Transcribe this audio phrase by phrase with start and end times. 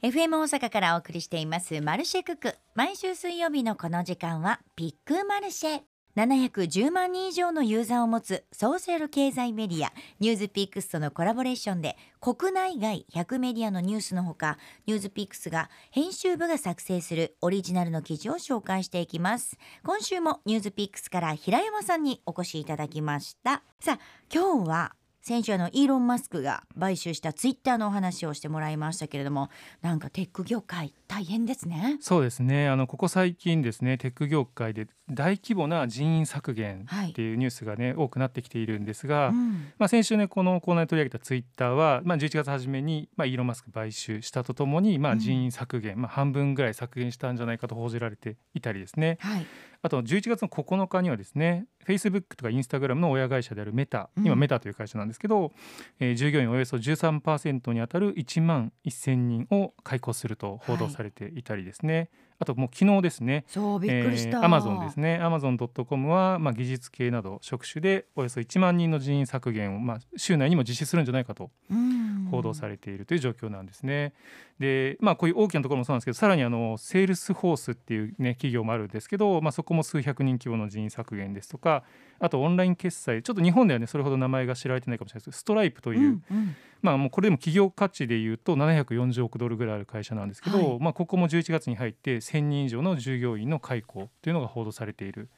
[0.00, 2.54] FM 大阪からお送りしていますマルシェクク。
[2.76, 5.80] 毎週水曜日のこの時間はピックマルシェ。
[6.14, 14.56] 710万人以上のユーザーを持つソーシャル経済メディアニュースピックスとのコラボレーションで国内外100メディアのニュースのほか
[14.86, 19.58] ニュースピックスが編集部が作成するオリジナルの記事を紹介していきます。
[19.84, 23.62] 今週もニュースピックスから平山さんにお越しいただきました。
[23.80, 23.98] さあ
[24.32, 24.94] 今日は
[25.28, 29.50] 先週あのイーロン・マスクが買収したツイッターのお話をしてもらいましたけれども
[29.82, 31.98] なんかテック業界大変ですね。
[32.00, 32.66] そうですね。
[32.68, 49.46] あのここ最近ですねテック業界で大規模な人員削減っていうニュースがね、はい、多くなってきているんですが、うん、まあ、先週ねこのコーナーで取り上げたツイッターは、まあ、11月初めに、まあ、イーロン・マスク買収したとともに、まあ、人員削減、うん、まあ、半分ぐらい削減したんじゃないかと報じられていたりですね、はい、
[49.82, 55.52] あと11月の9日にはですねフェイスブックとかインスタグラムの親会社であるメタ、今メタという会社なんですけど、
[56.00, 62.08] えー、従業員およそ13%にあたる1万1000人を解雇すると報道されていたりですね、はい
[62.40, 65.18] あともう昨日ですねそうびっくりした、アマゾンですね。
[65.20, 71.50] アマゾンドットコムは、まあ、技術系など職種でおよそ1万人の人員削減を、まあ、週内にも実施するんじゃないかと
[72.30, 74.12] 報道されているという状況なんですね。
[74.60, 81.84] でまあこういう大きなところもそうなんですけどさらにあのセールスフォースっていうね企業もあるんですけど、まあ、そこも数百人規模の人員削減ですとか
[82.18, 95.28] あとオンライン決済ちょっと日本ではねそれほど名前が知られてないかもしれないですけどストライプという、うんうん、まあもうこれでも企業価値でいうと740億ドルぐらいある会社なんですけど、はい、まあここも11月に入って1000人以上の従業員の解雇というのが報道されている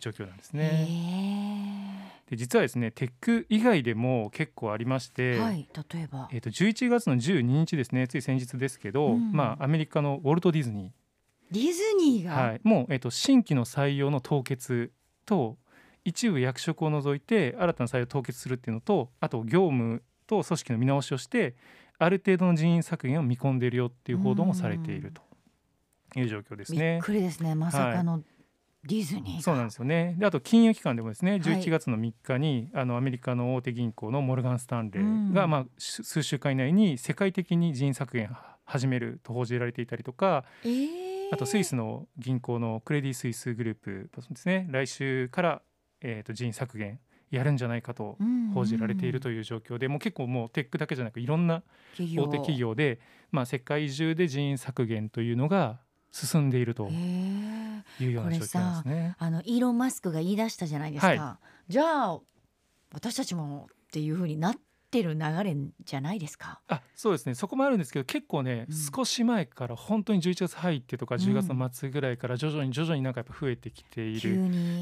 [0.00, 2.12] 状況なんですね。
[2.28, 11.05] で実はですねテック以外でも結構ありまして、はい、例えば、えー、と11月の12日ですねつい先日ですけど、うん、まあ、アメリカのウォルト・ディズニー
[11.50, 14.90] ディズニーが、はい、もう、えーと、新規の採用の凍結
[15.24, 15.56] と
[16.04, 21.54] 一部役職を除いて新たな採用を凍結するっていうのとあと業務と組織の見直しをして
[21.98, 26.94] ある程度の人員削減を見込んでいるよっていう報道もされているという状況ですね。
[26.94, 27.54] びっくりですね。
[27.54, 28.22] まさかの、はい。
[28.84, 30.14] ディズニーそうなんですよね。
[30.16, 44.66] であと金融機関でもですね11月の3日に、はい、あのアメリカの大手銀行のモルガン・スタンレーが、うん、まあ、数週間以内に世界的に人員削減始めると報じられていたりとか、えー、あとスイスの銀行のクレディ・スイスグループですね。
[44.70, 45.62] 来週から、
[46.00, 47.00] えー、と人員削減
[47.30, 48.16] やるんじゃないかと
[48.54, 51.62] 報じられているという状況で、もう結構もうテックだけじゃなくいろんな
[51.98, 53.00] 大手企業で、
[53.30, 55.80] まあ、世界中で人員削減というのが
[56.12, 59.16] 進んでいるというような状況ですね。
[59.18, 61.08] あのイーロン・マスクが言い出したじゃないですか。
[61.08, 61.38] は
[61.68, 62.20] い、じゃあ
[62.92, 64.56] 私たちもっていうふうになっ
[64.96, 66.60] てる流れじゃないですか？
[66.68, 67.34] あそうですね。
[67.34, 74.36] そこもあるんですけど結構ね、うん、少し前から本当に11月入ってとか10月の末ぐらいから徐々に徐々になんかやっぱ増えてきている、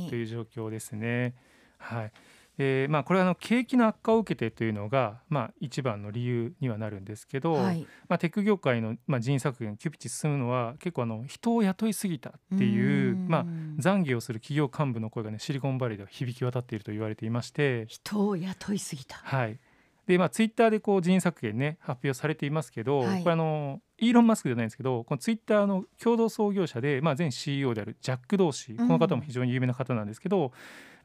[0.08, 1.34] という状況ですね。
[1.78, 2.12] はい。
[2.56, 13.44] えーまあ、これはあの景気の悪化を受けてというのが、まあ、一番の理由にはなるんですけど、はい、まあ、テック業界の、まあ、人員削減急ピッチ進むのは結構あの人を雇いすぎたっていうまあ、
[13.80, 17.86] 懺悔をする企業幹部の声が、ね、シリコンバレーでは響き渡っていると言われていまして。
[17.88, 19.16] 人を雇いすぎた。
[19.16, 19.58] はい
[20.06, 30.52] でまあ、ツイッターでこう人員削減ね発表されていますけど、はい、これあのイーロン・マスクじゃないんですけどこのツイッターの共同創業者で、まあ、前 CEO であるジャック・ドーシーこの方も非常に有名な方なんですけど、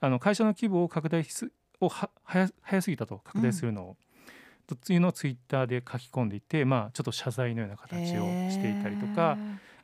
[0.02, 3.98] あの会社の規模を拡大すをは早早すぎたと拡大するのを、
[4.70, 9.38] うん、というのをツイッターで書き込んでいて、まあ、ちょっと謝罪のような形をしていたりとか。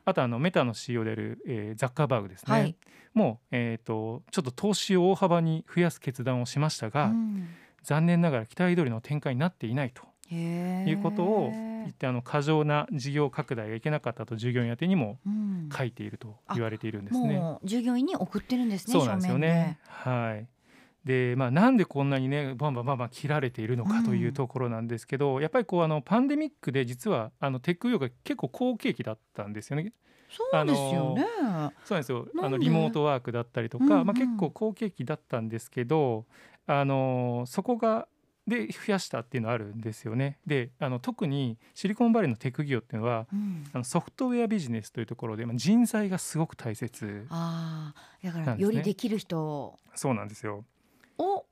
[0.08, 2.76] あとあのメタの CEO である、えー、ザッカーバーグですね、はい、
[3.12, 7.48] もう、えーと、ちょっと投資を大幅に増やす決断をしましたが、うん、
[7.86, 15.20] 残念ながら期待通りの展開になっていないということを言ってあの過剰な事業拡大がいけなかったと従業員宛てにも
[15.72, 17.36] 書いていると言われているんですね。
[17.36, 18.92] うん、従業員に送ってるんですね。
[18.92, 19.78] そうなんですよね。
[19.86, 20.48] はい。
[21.04, 29.92] でまあ、なんでこんなにねバンバンバンバン切られているのかというところなんですけど、うん、やっぱりこうあのパンデミックで実はあのテック業界結構好景気だったんですよね。
[30.28, 31.24] そうですよね。
[31.84, 32.26] そうなんですよ。
[32.42, 36.26] あのリモートワークだったりとか、うんうん、まあ結構好景気だったんですけど、
[36.66, 38.08] あのそこが
[38.46, 40.38] で増やしたっていうのはあるんですよね。
[40.46, 47.92] であの特にシリコンバレーのテック企業っていうのは、うん、あのソフトウェアビジネスというところで、まあ、人材がすごく大切あ
[48.22, 50.64] だからよりできる人そうなんですよ。
[51.18, 51.44] を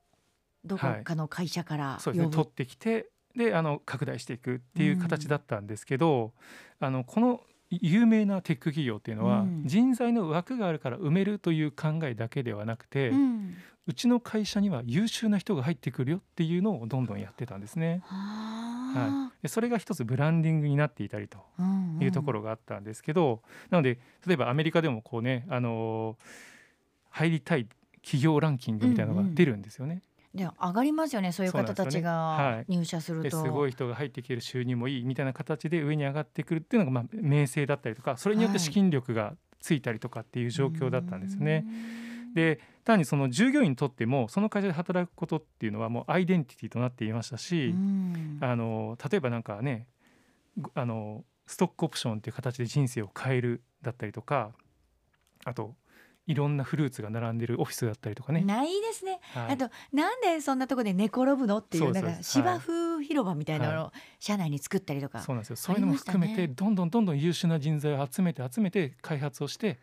[0.64, 2.31] どこかの会社から、はい、そうですね。
[2.31, 6.32] 取ってきてであの拡大していくっていう形だったんですけど、
[6.81, 7.40] うん、あのこの
[7.70, 18.02] 有名なテック企業っていうのは、うん、人材の枠があるから埋めるという考えだけではなくて、うん、うちの会社には優秀な人が入ってくるよっていうのをどんどんやってたんですね。
[18.08, 21.38] はい、でそれが一つブランディングになっていたりと
[22.00, 23.40] いうところがあったんですけど、うんうん、
[23.70, 26.25] なので例えばアメリカでもこうね、あのー、
[27.10, 27.66] 入りたい
[28.02, 29.92] 企業ランキングみたいなのが出るんですよね。
[29.92, 30.04] うんうん。
[30.34, 41.64] で上がりますよねそういう方たちが入社すると、すごい人が入ってきてる収入もいいみたいな形で上に上がってくるっていうのがまあ名声だったりとかそれによって資金力がついたりとかっていう状況だったんですね。
[42.34, 47.75] で単にその従業員にとってもその会社で働くことっていうのはもうアイデンティティとなっていましたし、
[48.40, 49.86] あの例えばなんかね
[50.75, 54.52] あのストックオプションっていう形で人生を変えるだったりとか
[55.44, 55.75] あと
[56.26, 58.40] いろんなフルーツが並んでるオフィスだったりとかね。
[58.40, 59.20] ないですね。
[59.34, 65.56] はい、あとなんでそんなところで寝転ぶのっていうなんか芝生広場みたいなのを社内に作ったりとか、そうなんですよ。
[65.56, 69.78] そういうのも含めて、どんどんどんどん優秀な人材を集めて集めて開発をして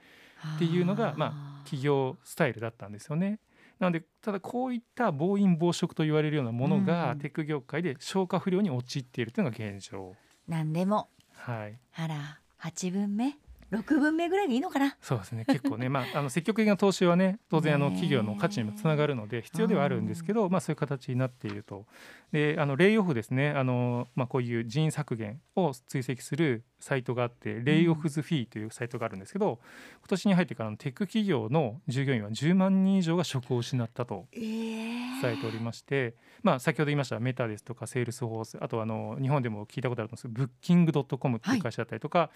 [0.55, 3.39] っていうのがまあ企業スタイルだったんですよね。
[3.79, 10.15] なのでただこういった暴飲暴食と言われるようなものがテック業界で消化不良に陥っているというのが現状。
[10.47, 13.37] 何でも、はい、あら8分目
[13.71, 14.97] ？6分目ぐらいでいいのかな？
[15.01, 15.45] そうですね。
[15.45, 21.85] 結構ね、まあ、あの積極的な投資はね当然あの企業の価値にもつながるので必要ではあるんですけど、まあ、そういう形になっていると。
[22.31, 23.51] であのレイオフですね。
[23.51, 29.59] あの、まあ、こういう人員削減を追跡するサイトがあって Layoffs.fyi というサイトがあるんですけど、
[29.99, 42.29] 今年に入ってからのテック企業の従業員は10万人以上が職を失ったと伝えておりまして、まあ、先ほど言いましたメタですとかセールスフォースあとあの日本でも聞いたことあるんですブッキングドットコムっていう会社だったりとか、はい、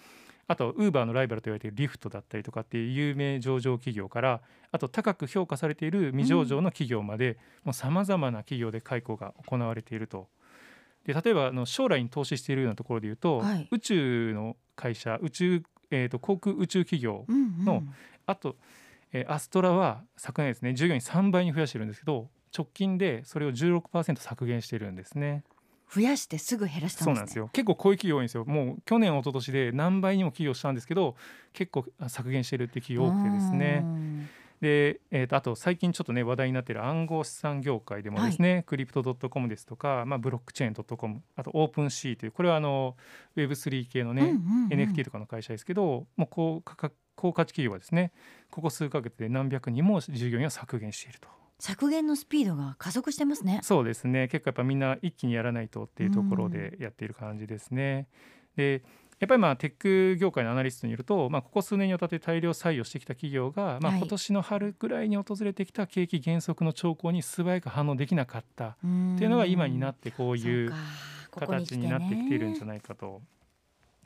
[0.49, 7.37] あとウーバーのライバルと言われているリフトだったりとかっていう有名上場企業からあと高く評価されている未上場の企業まで
[7.71, 10.27] さまざまな企業で解雇が行われていると。
[11.05, 17.93] で例えばあの将来に投資しているようなところでいうと、はい、宇宙の会社宇宙、えーと、航空宇宙企業の、うんうん、
[18.25, 18.55] あと、
[19.13, 25.43] えー、アストラは昨年ですね従業員3倍に増やしてるんですけど直近でそれを16%削減してるんですね。
[25.93, 27.49] 増やしてすぐ減らした、ね、そうなんですよ。
[27.53, 28.45] 結構こういう企業多いんですよ。
[28.45, 31.15] もう去年一昨年で何倍にも企業したんですけど
[31.53, 33.83] 結構削減してるって企業多くてですね
[34.61, 42.95] で、えー、とあと最近ちょっとね話題になっている暗号資産業界でもですね、はい、 Crypto.com ですとか、まあ、 Blockchain.com あと OpenSea というこれはあの
[43.35, 44.35] Web3 系のね、うんうん
[44.65, 48.11] うん、NFT とかの会社ですけどもう高価格高価値企業はですね
[48.51, 51.29] ここ数か月で何百人も従業員を削減していると。
[51.57, 53.61] 削減のスピードが加速してますね。
[53.63, 54.27] そうですね。
[54.27, 58.07] 結構やっぱみんな一気にやらないとっていうところでやっている感じですね。
[58.57, 58.83] で、
[59.25, 68.75] やっぱりまあテック業界のアナリストによると、まあ、ここ数年にわたって大量採用してきた企業が、まあ、今年の春ぐらいに訪れてきた景気減速の兆候に素早く反応できなかったっ
[69.17, 70.71] ていうのが今になってこういう
[71.31, 73.23] 形になってきているんじゃないかと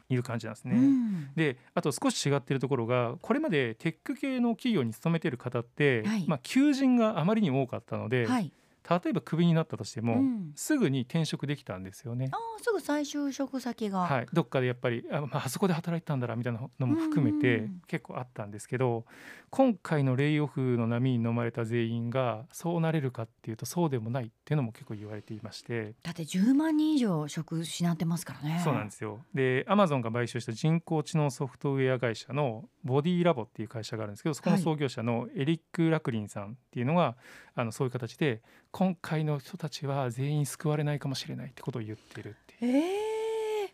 [0.10, 0.78] いう感じなんですね。
[0.78, 8.54] うん、であと少し違っているところがこれまでテック系の企業に勤めている方って、はい、まあ、求人があまりに多かったので、はい、
[8.90, 12.30] 例えばクビになったとしても、うん、すぐに転職できたんですよね。
[12.32, 19.06] あすぐ再就職先が、はい、どっかでやっぱりあ,、まあそこで働いてたんだなみたいなのも含めて結構あったんですけど、
[19.52, 25.94] 今回のレイオフの波に飲まれた全員がそうなれるかっていうとそうでもないっていうのも結構言われていまして。
[26.04, 28.62] だって10万人以上職失ってますからね。
[28.64, 29.20] そうなんですよ。
[29.34, 37.16] でアマゾンが買収した人工知能ソフトウェア会社のボディラボっていう会社があるんですけどそこの創業者のエリック・ラクリンさんっていうのが、はい、
[37.56, 38.42] あのそういう形で
[38.72, 42.84] 今回の人たちは全員救われないかもしれないってことを言ってるっていう。
[43.66, 43.74] え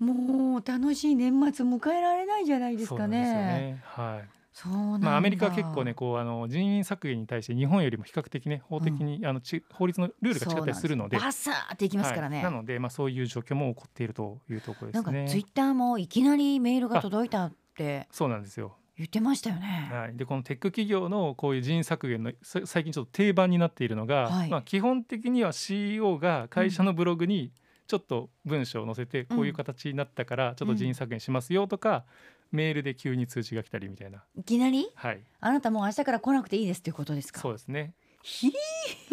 [0.00, 3.20] ー、もう楽しい年末迎えられないじゃないですかね。
[3.20, 3.82] ね。
[3.84, 4.28] はい。
[4.54, 11.18] そうまあ、アメリカは結構ねこうあの人員削減に対して日本よりも比較的ね法的に、うん、あのち法律のルールが違ったりするので。
[11.18, 15.12] バサーっていきますからね、はい、なので、まあ、そういう状況も起こっているというところですね。
[15.12, 18.06] なんかツイッターもいきなりメールが届いたって。
[18.12, 19.88] そうなんですよ言ってましたよね。
[19.92, 27.52] はい、でこのテック企業のこういう人員削減の最近ちょっと定番になっているのが、はい、まあ、基本的には CEO が会社のブログに
[27.86, 32.04] ちょっと文章を載せてこういう形になったからちょっと人員削減しますよとか、
[32.52, 34.22] うん、メールで急に通知が来たりみたいな。
[34.36, 37.40] いきなり、はい、あなたもう明日から来なくていいですっていうことですか？
[37.40, 37.94] そうですね。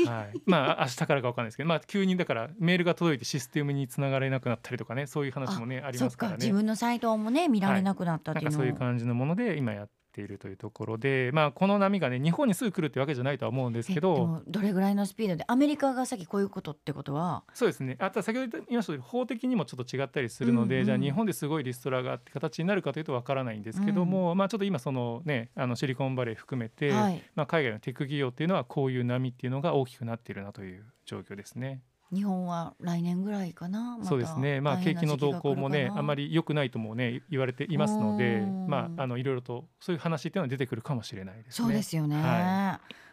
[0.05, 6.37] はい、まあ明日からかわかんないですけど、まあ急にだからメールが届いてシステムにつながれなくなったりとかね、そういう話もねありますからね。
[6.39, 17.43] 自分のサイトもね見られなくなったっていうの、はい、そういう感じのもので今やっているというところで、まあ、この波がね日本にすぐ来るってわけじゃないとは思うんですけどどれぐらいのスピードでアメリカがさっきこういうことってことは？
[17.53, 17.95] そうですね。
[17.99, 31.81] あと先ほど言いました法的にもちょっと違ったりするので、うんうん、じゃあ日本ですごいリストラがって形になるかというとわからないんですけども、うん、まあ、ちょっと今その、ね、あのシリコンバレー含めて、はい、まあ、海外のテック企業っていうのはこういう波っていうのが大きくなっているなという状況ですね。
[32.13, 41.67] 日本は来年ぐらいかな、ま、そうですね、まあ、景気の動向もねあまり良くないともね言われていますので、まあ、あのいろいろとそういう話っていうのは出てくるかもしれないですね。
[41.67, 42.23] そうですよね、はい、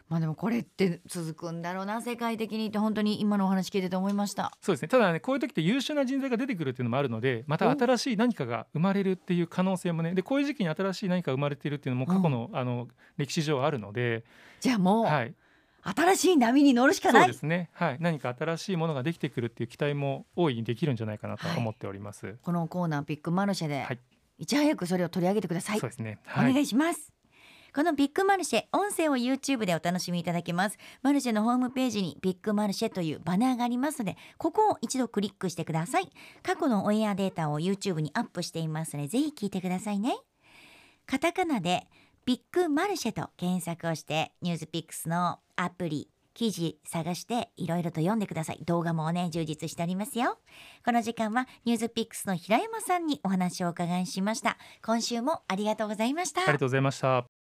[0.09, 4.51] まあでもこれって続くんだろうな世界的にって本当に今のお話聞いてて思いました。
[4.61, 4.89] そうですね。
[4.89, 12.87] ただねこういう時って優秀な人材が出てくるっていうのもあるのでまた新しい何かが生まれるっていう可能性もねでこういう時期に新しい何かが生まれているっていうのも過去の,、あの
[13.17, 14.25] 歴史上あるので
[14.59, 15.33] じゃあもう、はい、
[15.83, 17.23] 新しい波に乗るしかない。
[17.23, 23.99] そうですね、はい、何か新しいものができてくるっていう期待も大いにできるんじゃないかなと思っております、はい、このコーナーピックマルシェで、はい、
[24.39, 25.79] いち早くそれを取り上げてください。
[25.79, 27.13] そうですね、はい、お願いします。
[27.75, 30.77] このビッグマルシェ音声を YouTube でお楽しみいただけます。
[31.03, 36.09] マルシェのホームページにビッグマルシェというバナーがありますのでここを一度クリックしてください。
[36.41, 40.17] 過去のオンエアデータを YouTube にアップしていますのでぜひ聞いてくださいね。
[41.05, 41.87] カタカナで
[42.25, 48.59] ビッグマルシェと検索をしてニュースピックスのアプリ記事探していろいろと読んでください。
[48.65, 50.37] 動画もね充実しておりますよ。
[50.85, 54.57] この時間はニュースピックスの平山さんにお話をお伺いしました。
[54.85, 56.43] 今週もありがとうございました。
[56.43, 57.38] ありがとうございました。